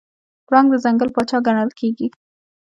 پړانګ 0.47 0.67
د 0.71 0.75
ځنګل 0.85 1.09
پاچا 1.15 1.37
ګڼل 1.47 1.71
کېږي. 1.79 2.07